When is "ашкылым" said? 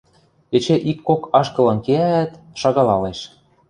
1.39-1.79